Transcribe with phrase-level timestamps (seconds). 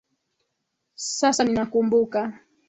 [1.17, 2.21] Sasa ninakumbuka.